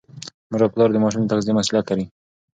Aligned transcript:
مور 0.49 0.61
او 0.65 0.69
پلار 0.73 0.89
د 0.93 0.97
ماشوم 1.03 1.21
د 1.23 1.29
تغذیې 1.31 1.53
مسؤلیت 1.57 1.85
لري. 1.89 2.05